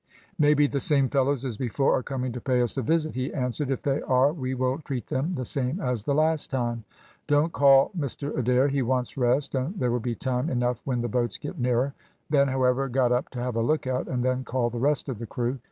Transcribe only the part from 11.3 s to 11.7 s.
get